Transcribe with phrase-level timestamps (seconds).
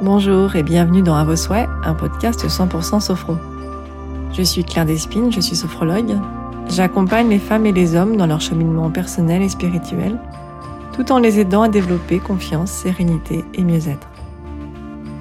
[0.00, 3.34] Bonjour et bienvenue dans À vos souhaits, un podcast 100% sophro.
[4.32, 6.16] Je suis Claire Despines, je suis sophrologue.
[6.68, 10.16] J'accompagne les femmes et les hommes dans leur cheminement personnel et spirituel,
[10.92, 14.06] tout en les aidant à développer confiance, sérénité et mieux-être.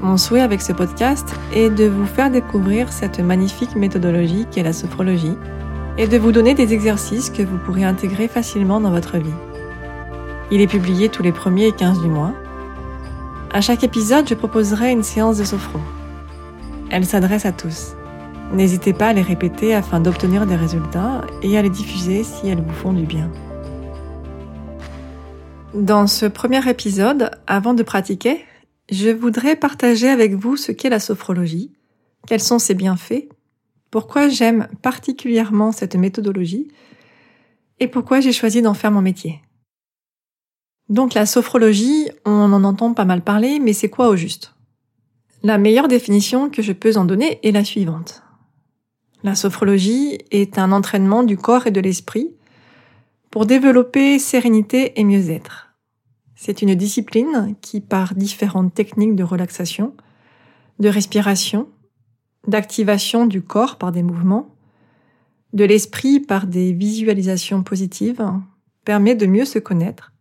[0.03, 4.73] Mon souhait avec ce podcast est de vous faire découvrir cette magnifique méthodologie qu'est la
[4.73, 5.35] sophrologie
[5.97, 9.33] et de vous donner des exercices que vous pourrez intégrer facilement dans votre vie.
[10.51, 12.33] Il est publié tous les premiers et 15 du mois.
[13.51, 15.79] À chaque épisode, je proposerai une séance de sophro.
[16.91, 17.95] Elle s'adresse à tous.
[18.53, 22.61] N'hésitez pas à les répéter afin d'obtenir des résultats et à les diffuser si elles
[22.61, 23.31] vous font du bien.
[25.73, 28.43] Dans ce premier épisode, avant de pratiquer,
[28.91, 31.71] je voudrais partager avec vous ce qu'est la sophrologie,
[32.25, 33.29] quels sont ses bienfaits,
[33.91, 36.67] pourquoi j'aime particulièrement cette méthodologie
[37.79, 39.41] et pourquoi j'ai choisi d'en faire mon métier.
[40.89, 44.53] Donc la sophrologie, on en entend pas mal parler, mais c'est quoi au juste?
[45.43, 48.23] La meilleure définition que je peux en donner est la suivante.
[49.23, 52.31] La sophrologie est un entraînement du corps et de l'esprit
[53.31, 55.75] pour développer sérénité et mieux-être.
[56.35, 59.93] C'est une discipline qui, par différentes techniques de relaxation,
[60.79, 61.67] de respiration,
[62.47, 64.55] d'activation du corps par des mouvements,
[65.53, 68.23] de l'esprit par des visualisations positives,
[68.85, 70.13] permet de mieux se connaître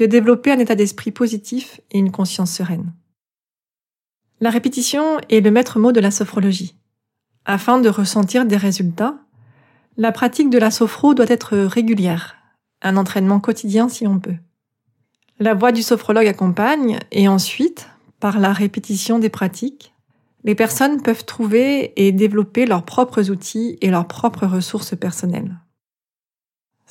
[0.00, 2.94] de développer un état d'esprit positif et une conscience sereine.
[4.40, 6.74] La répétition est le maître mot de la sophrologie.
[7.44, 9.18] Afin de ressentir des résultats,
[9.98, 12.36] la pratique de la sophro doit être régulière,
[12.80, 14.36] un entraînement quotidien si on peut.
[15.38, 17.86] La voix du sophrologue accompagne et ensuite,
[18.20, 19.92] par la répétition des pratiques,
[20.44, 25.58] les personnes peuvent trouver et développer leurs propres outils et leurs propres ressources personnelles.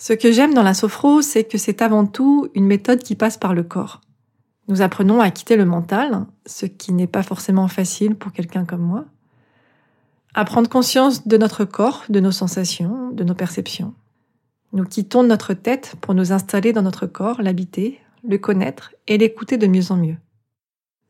[0.02, 3.38] Ce que j'aime dans la sophro, c'est que c'est avant tout une méthode qui passe
[3.38, 4.00] par le corps.
[4.69, 8.81] Nous apprenons à quitter le mental, ce qui n'est pas forcément facile pour quelqu'un comme
[8.81, 9.03] moi,
[10.34, 13.94] à prendre conscience de notre corps, de nos sensations, de nos perceptions.
[14.72, 19.57] Nous quittons notre tête pour nous installer dans notre corps, l'habiter, le connaître et l'écouter
[19.57, 20.18] de mieux en mieux.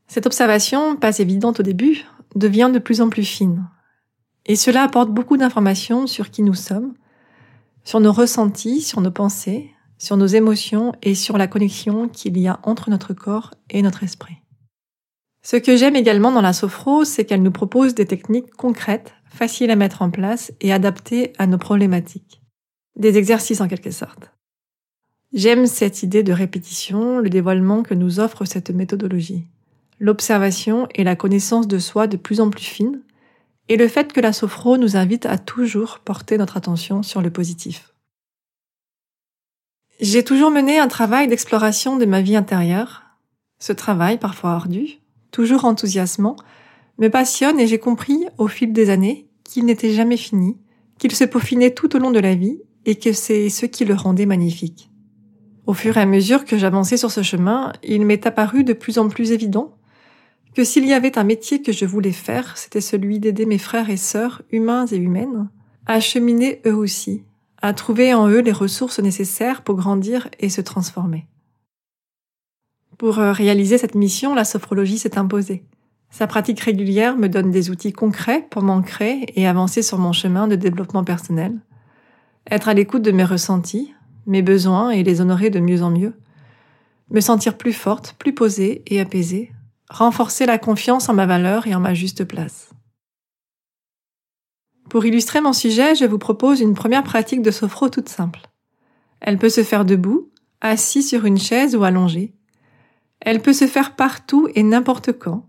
[0.08, 2.06] Cette observation, pas évidente au début,
[2.36, 3.70] devient de plus en plus fine.
[4.48, 6.96] Et cela apporte beaucoup d'informations sur qui nous sommes,
[7.90, 12.48] sur nos ressentis, sur nos pensées, sur nos émotions et sur la connexion qu'il y
[12.48, 14.36] a entre notre corps et notre esprit.
[15.42, 19.72] Ce que j'aime également dans la sophro, c'est qu'elle nous propose des techniques concrètes, faciles
[19.72, 22.44] à mettre en place et adaptées à nos problématiques.
[22.96, 24.30] Des exercices en quelque sorte.
[25.34, 29.48] J'aime cette idée de répétition, le dévoilement que nous offre cette méthodologie.
[29.98, 33.02] L'observation et la connaissance de soi de plus en plus fine,
[33.70, 37.30] et le fait que la sophro nous invite à toujours porter notre attention sur le
[37.30, 37.94] positif.
[40.02, 43.04] J'ai toujours mené un travail d'exploration de ma vie intérieure.
[43.60, 45.00] Ce travail, parfois ardu,
[45.32, 46.36] toujours enthousiasmant,
[46.98, 50.58] me passionne et j'ai compris, au fil des années, qu'il n'était jamais fini,
[50.98, 53.94] qu'il se peaufinait tout au long de la vie et que c'est ce qui le
[53.94, 54.90] rendait magnifique.
[55.68, 58.98] Au fur et à mesure que j'avançais sur ce chemin, il m'est apparu de plus
[58.98, 59.76] en plus évident
[60.54, 63.90] que s'il y avait un métier que je voulais faire, c'était celui d'aider mes frères
[63.90, 65.50] et sœurs, humains et humaines,
[65.86, 67.24] à cheminer eux aussi,
[67.62, 71.28] à trouver en eux les ressources nécessaires pour grandir et se transformer.
[72.98, 75.64] Pour euh, réaliser cette mission, la sophrologie s'est imposée.
[76.10, 80.48] Sa pratique régulière me donne des outils concrets pour m'ancrer et avancer sur mon chemin
[80.48, 81.60] de développement personnel.
[82.50, 83.94] Être à l'écoute de mes ressentis,
[84.26, 86.14] mes besoins et les honorer de mieux en mieux.
[87.12, 89.52] Me sentir plus forte, plus posée et apaisée
[89.90, 92.70] renforcer la confiance en ma valeur et en ma juste place.
[94.90, 98.42] Pour illustrer mon sujet, je vous propose une première pratique de sophro toute simple.
[99.22, 100.30] Elle peut se faire debout,
[100.62, 102.34] assis sur une chaise ou allongée.
[103.20, 105.46] Elle peut se faire partout et n'importe quand,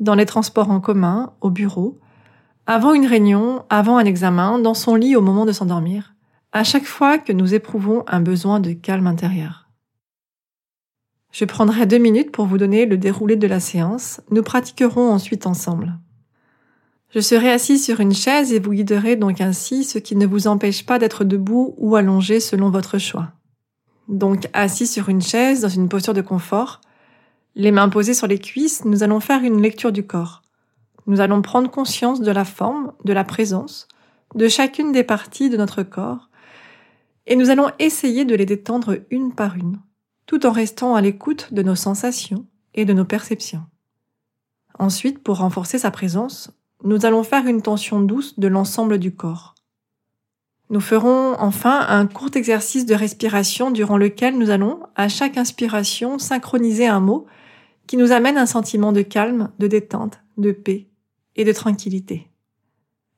[0.00, 1.98] dans les transports en commun, au bureau,
[2.66, 6.14] avant une réunion, avant un examen, dans son lit au moment de s'endormir,
[6.52, 9.61] à chaque fois que nous éprouvons un besoin de calme intérieur.
[11.32, 14.20] Je prendrai deux minutes pour vous donner le déroulé de la séance.
[14.30, 15.98] Nous pratiquerons ensuite ensemble.
[17.08, 20.46] Je serai assis sur une chaise et vous guiderai donc ainsi, ce qui ne vous
[20.46, 23.32] empêche pas d'être debout ou allongé selon votre choix.
[24.08, 26.82] Donc assis sur une chaise dans une posture de confort,
[27.54, 30.42] les mains posées sur les cuisses, nous allons faire une lecture du corps.
[31.06, 33.88] Nous allons prendre conscience de la forme, de la présence,
[34.34, 36.28] de chacune des parties de notre corps,
[37.26, 39.78] et nous allons essayer de les détendre une par une
[40.32, 43.66] tout en restant à l'écoute de nos sensations et de nos perceptions.
[44.78, 46.50] Ensuite, pour renforcer sa présence,
[46.84, 49.54] nous allons faire une tension douce de l'ensemble du corps.
[50.70, 56.18] Nous ferons enfin un court exercice de respiration durant lequel nous allons, à chaque inspiration,
[56.18, 57.26] synchroniser un mot
[57.86, 60.88] qui nous amène un sentiment de calme, de détente, de paix
[61.36, 62.30] et de tranquillité.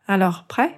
[0.09, 0.77] Alors, prêt?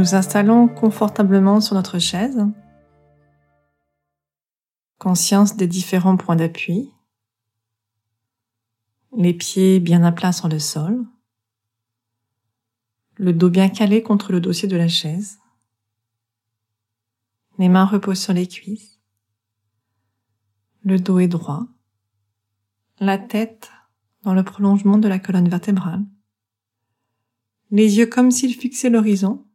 [0.00, 2.42] Nous installons confortablement sur notre chaise,
[4.96, 6.90] conscience des différents points d'appui,
[9.14, 11.04] les pieds bien à plat sur le sol,
[13.16, 15.38] le dos bien calé contre le dossier de la chaise,
[17.58, 19.02] les mains reposent sur les cuisses,
[20.82, 21.66] le dos est droit,
[23.00, 23.70] la tête
[24.22, 26.06] dans le prolongement de la colonne vertébrale,
[27.70, 29.46] les yeux comme s'ils fixaient l'horizon.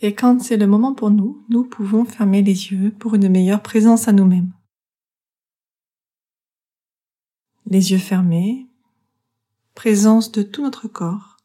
[0.00, 3.62] Et quand c'est le moment pour nous, nous pouvons fermer les yeux pour une meilleure
[3.62, 4.52] présence à nous-mêmes.
[7.70, 8.66] les yeux fermés,
[9.74, 11.38] présence de tout notre corps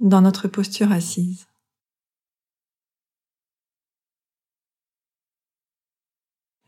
[0.00, 1.46] dans notre posture assise.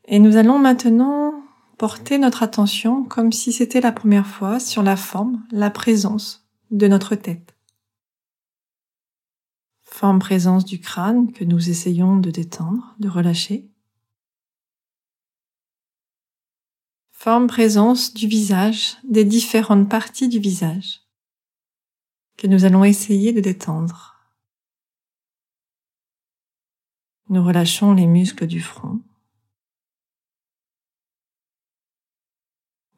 [0.04, 1.42] Et nous allons maintenant
[1.76, 6.88] porter notre attention comme si c'était la première fois sur la forme, la présence de
[6.88, 7.57] notre tête.
[9.98, 13.68] Forme présence du crâne que nous essayons de détendre, de relâcher.
[17.10, 21.00] forme présence du visage, des différentes parties du visage
[22.36, 24.14] que nous allons essayer de détendre.
[27.28, 29.02] Nous relâchons les muscles du front.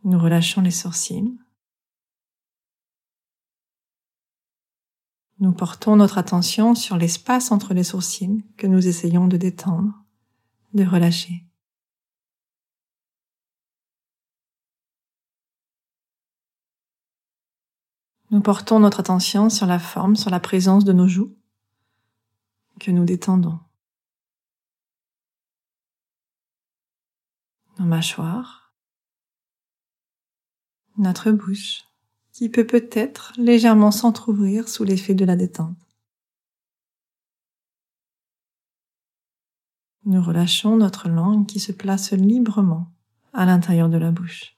[0.04, 1.34] Nous relâchons les sourcils.
[5.40, 9.94] Nous portons notre attention sur l'espace entre les sourcils que nous essayons de détendre,
[10.74, 11.46] de relâcher.
[18.30, 21.34] Nous portons notre attention sur la forme, sur la présence de nos joues
[22.78, 23.58] que nous détendons.
[27.78, 28.74] Nos mâchoires,
[30.98, 31.89] notre bouche
[32.40, 35.76] qui peut peut-être légèrement s'entr'ouvrir sous l'effet de la détente.
[40.06, 42.90] Nous relâchons notre langue qui se place librement
[43.34, 44.56] à l'intérieur de la bouche.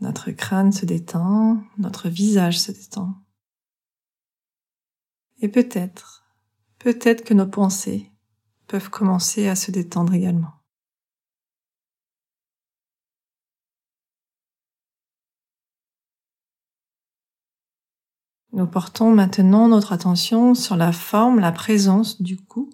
[0.00, 3.20] Notre crâne se détend, notre visage se détend.
[5.40, 6.32] Et peut-être,
[6.78, 8.12] peut-être que nos pensées
[8.68, 10.59] peuvent commencer à se détendre également.
[18.52, 22.70] Nous portons maintenant notre attention sur la forme, la présence du cou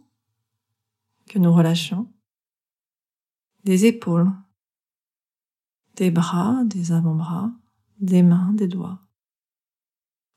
[1.28, 2.08] que nous relâchons,
[3.64, 4.32] des épaules
[5.96, 7.50] des bras, des avant-bras,
[7.98, 9.00] des mains, des doigts.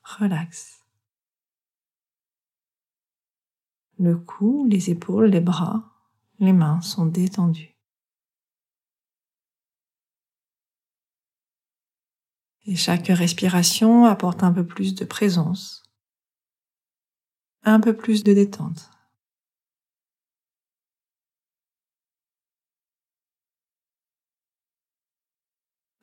[0.02, 0.84] Relax.
[3.98, 5.84] Le cou, les épaules, les bras,
[6.38, 7.76] les mains sont détendus.
[12.70, 15.82] Et chaque respiration apporte un peu plus de présence,
[17.64, 18.88] un peu plus de détente.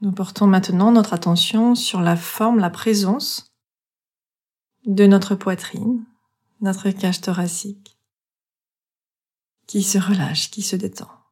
[0.01, 3.55] Nous portons maintenant notre attention sur la forme, la présence
[4.85, 6.05] de notre poitrine,
[6.59, 7.97] notre cage thoracique,
[9.67, 11.26] qui se relâche, qui se détend.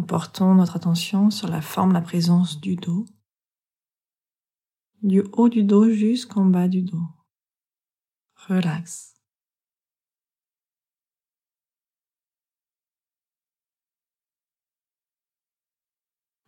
[0.00, 3.04] Nous portons notre attention sur la forme, la présence du dos,
[5.02, 7.04] du haut du dos jusqu'en bas du dos.
[8.48, 9.14] Relax.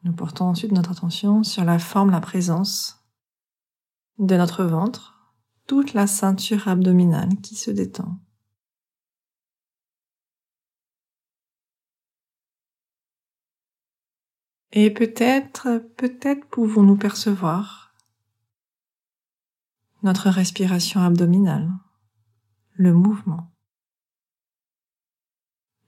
[0.04, 3.06] Nous portons ensuite notre attention sur la forme, la présence
[4.16, 5.34] de notre ventre,
[5.66, 8.18] toute la ceinture abdominale qui se détend.
[14.72, 17.94] Et peut-être, peut-être pouvons-nous percevoir
[20.02, 21.70] notre respiration abdominale,
[22.72, 23.52] le mouvement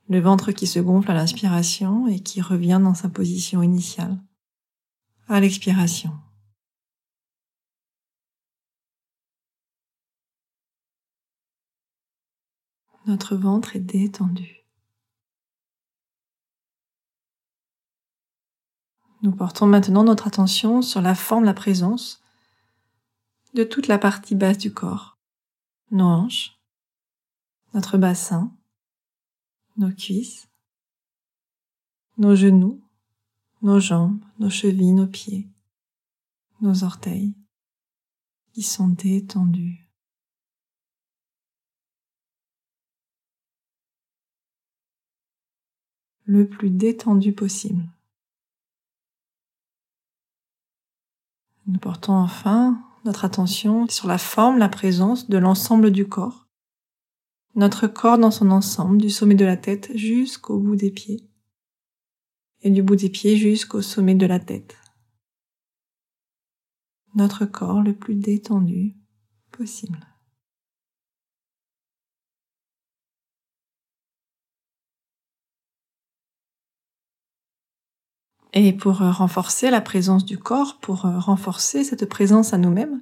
[0.07, 4.21] le ventre qui se gonfle à l'inspiration et qui revient dans sa position initiale
[5.27, 6.11] à l'expiration.
[13.07, 14.64] Notre ventre est détendu.
[19.25, 22.21] Nous portons maintenant notre attention sur la forme, la présence
[23.55, 25.17] de toute la partie basse du corps,
[25.89, 26.59] nos hanches,
[27.73, 28.55] notre bassin,
[29.77, 30.47] nos cuisses,
[32.19, 32.79] nos genoux,
[33.63, 35.49] nos jambes, nos chevilles, nos pieds,
[36.61, 37.33] nos orteils,
[38.53, 39.81] qui sont détendus.
[46.27, 47.87] le plus détendu possible.
[51.67, 56.47] Nous portons enfin notre attention sur la forme, la présence de l'ensemble du corps.
[57.55, 61.27] Notre corps dans son ensemble, du sommet de la tête jusqu'au bout des pieds.
[62.61, 64.75] Et du bout des pieds jusqu'au sommet de la tête.
[67.15, 68.95] Notre corps le plus détendu
[69.51, 70.05] possible.
[78.55, 83.01] Et pour euh, renforcer la présence du corps, pour euh, renforcer cette présence à nous-mêmes,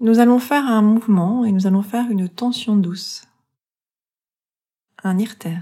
[0.00, 3.22] nous allons faire un mouvement et nous allons faire une tension douce.
[5.04, 5.60] Un irter.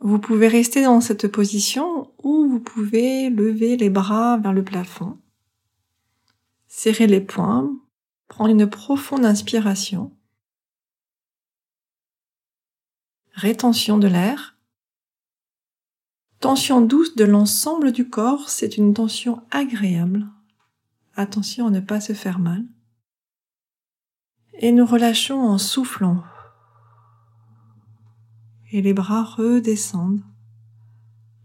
[0.00, 5.18] Vous pouvez rester dans cette position ou vous pouvez lever les bras vers le plafond,
[6.68, 7.70] serrer les poings,
[8.28, 10.10] prendre une profonde inspiration,
[13.34, 14.56] rétention de l'air
[16.40, 20.26] Tension douce de l'ensemble du corps, c'est une tension agréable.
[21.14, 22.64] Attention à ne pas se faire mal.
[24.54, 26.24] Et nous relâchons en soufflant.
[28.72, 30.22] Et les bras redescendent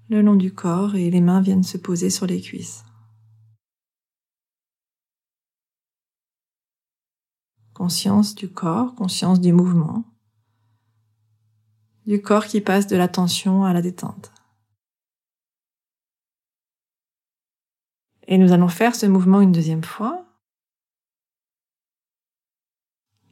[0.09, 2.85] le long du corps et les mains viennent se poser sur les cuisses.
[7.73, 10.05] Conscience du corps, conscience du mouvement,
[12.05, 14.34] du corps qui passe de la tension à la détente.
[18.27, 20.25] Et nous allons faire ce mouvement une deuxième fois.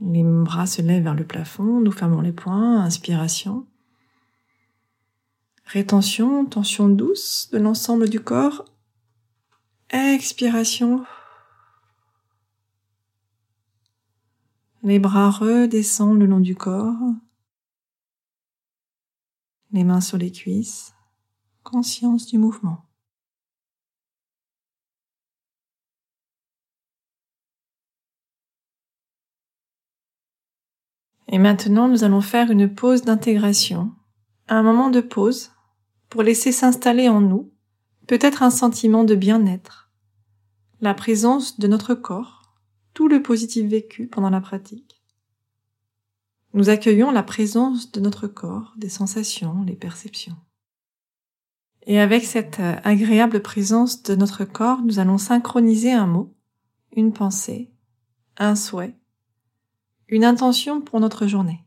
[0.01, 3.65] Les bras se lèvent vers le plafond, nous fermons les poings, inspiration.
[5.65, 8.65] Rétention, tension douce de l'ensemble du corps.
[9.89, 11.05] Expiration.
[14.83, 17.13] Les bras redescendent le long du corps.
[19.71, 20.93] Les mains sur les cuisses.
[21.63, 22.85] Conscience du mouvement.
[31.27, 33.91] Et maintenant, nous allons faire une pause d'intégration,
[34.47, 35.51] un moment de pause
[36.09, 37.53] pour laisser s'installer en nous
[38.07, 39.89] peut-être un sentiment de bien-être,
[40.81, 42.53] la présence de notre corps,
[42.93, 45.01] tout le positif vécu pendant la pratique.
[46.53, 50.35] Nous accueillons la présence de notre corps, des sensations, les perceptions.
[51.85, 56.35] Et avec cette agréable présence de notre corps, nous allons synchroniser un mot,
[56.95, 57.73] une pensée,
[58.37, 58.95] un souhait,
[60.07, 61.63] une intention pour notre journée.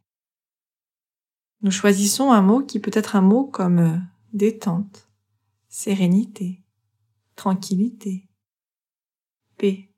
[1.62, 3.99] Nous choisissons un mot qui peut être un mot comme euh,
[4.33, 5.09] détente,
[5.69, 6.62] sérénité,
[7.35, 8.28] tranquillité,
[9.57, 9.90] paix,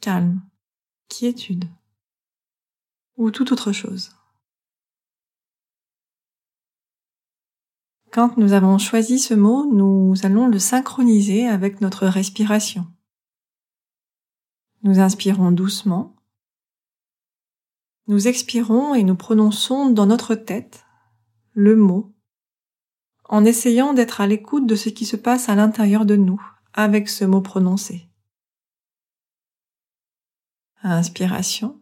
[0.00, 0.42] calme,
[1.08, 1.66] quiétude
[3.16, 4.10] ou toute autre chose.
[8.10, 12.86] Quand nous avons choisi ce mot, nous allons le synchroniser avec notre respiration.
[14.82, 16.11] Nous inspirons doucement
[18.06, 20.84] nous expirons et nous prononçons dans notre tête
[21.52, 22.14] le mot
[23.24, 26.42] en essayant d'être à l'écoute de ce qui se passe à l'intérieur de nous
[26.72, 28.08] avec ce mot prononcé.
[30.82, 31.80] Inspiration.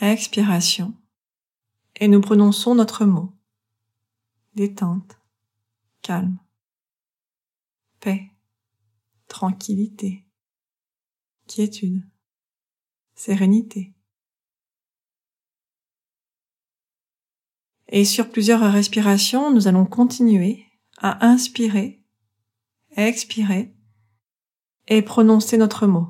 [0.00, 0.94] Expiration.
[1.96, 3.32] Et nous prononçons notre mot.
[4.54, 5.18] Détente.
[6.02, 6.38] Calme.
[8.00, 8.30] Paix.
[9.26, 10.24] Tranquillité.
[11.48, 12.02] Quiétude
[13.18, 13.92] sérénité.
[17.88, 20.64] Et sur plusieurs respirations, nous allons continuer
[20.98, 22.04] à inspirer,
[22.96, 23.74] expirer
[24.86, 26.08] et prononcer notre mot.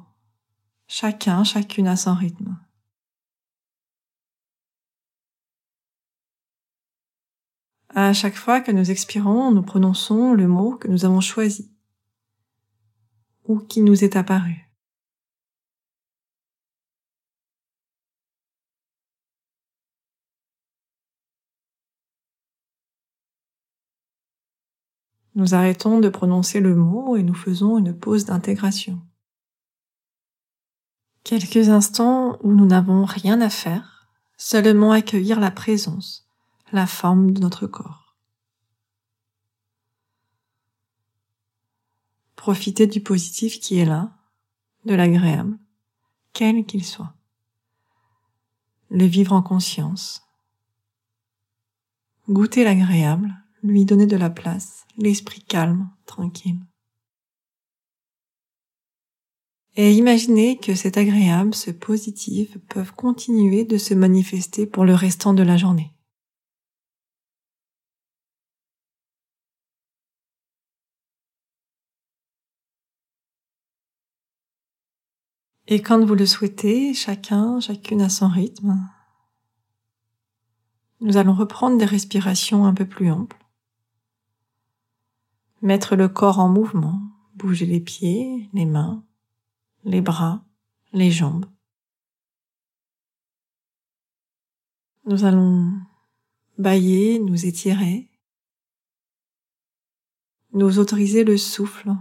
[0.87, 2.59] Chacun, chacune à son rythme.
[7.89, 11.73] À chaque fois que nous expirons, nous prononçons le mot que nous avons choisi
[13.45, 14.68] ou qui nous est apparu.
[25.39, 29.01] Nous arrêtons de prononcer le mot et nous faisons une pause d'intégration.
[31.23, 36.29] Quelques instants où nous n'avons rien à faire, seulement accueillir la présence,
[36.73, 38.17] la forme de notre corps.
[42.35, 44.11] Profiter du positif qui est là,
[44.87, 45.57] de l'agréable,
[46.33, 47.15] quel qu'il soit.
[48.91, 50.25] Le vivre en conscience.
[52.29, 53.33] Goûter l'agréable,
[53.69, 56.61] lui donner de la place, l'esprit calme, tranquille.
[59.77, 65.35] Et imaginer que cet agréable, ce positif peuvent continuer de se manifester pour le restant
[65.35, 65.93] de la journée.
[75.71, 78.81] Et quand vous le souhaitez, chacun, chacune à son rythme,
[81.01, 83.37] nous allons reprendre des respirations un peu plus amples.
[85.63, 87.01] Mettre le corps en mouvement,
[87.35, 89.05] bouger les pieds, les mains,
[89.85, 90.45] les bras,
[90.93, 91.47] les jambes.
[95.07, 95.73] Nous allons
[96.59, 98.11] bailler, nous étirer,
[100.53, 101.93] nous autoriser le souffle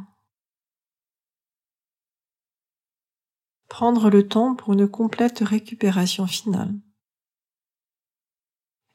[3.78, 6.74] prendre le temps pour une complète récupération finale.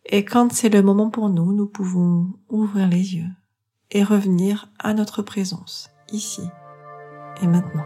[0.04, 3.30] Et quand c'est le moment pour nous, nous pouvons ouvrir les yeux
[3.92, 6.42] et revenir à notre présence, ici
[7.42, 7.84] et maintenant.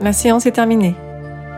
[0.00, 0.94] La séance est terminée.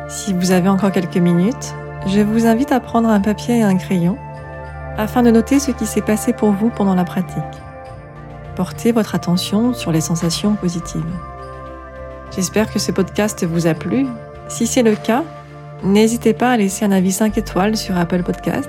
[0.09, 1.75] Si vous avez encore quelques minutes,
[2.07, 4.17] je vous invite à prendre un papier et un crayon
[4.97, 7.68] afin de noter ce qui s'est passé pour vous pendant la pratique.
[8.59, 11.05] Portez votre attention sur les sensations positives.
[12.35, 14.05] J'espère que ce podcast vous a plu.
[14.49, 15.23] Si c'est le cas,
[15.85, 18.69] n'hésitez pas à laisser un avis 5 étoiles sur Apple Podcast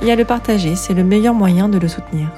[0.00, 2.28] et à le partager, c'est le meilleur moyen de le soutenir.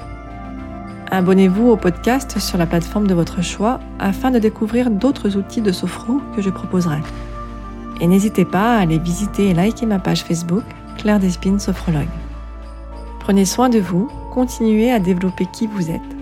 [1.11, 5.71] Abonnez-vous au podcast sur la plateforme de votre choix afin de découvrir d'autres outils de
[5.71, 6.99] sophro que je proposerai.
[8.01, 10.65] Et n'hésitez pas à aller visiter et liker ma page Facebook,
[10.97, 12.09] Claire Despines Sophrologue.
[13.21, 16.18] Prenez soin de vous, continuez à développer qui vous êtes.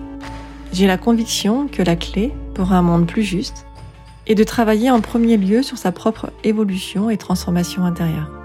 [0.73, 3.65] J'ai la conviction que la clé pour un monde plus juste
[4.27, 8.36] est de travailler en premier lieu sur sa propre évolution et transformation intérieure.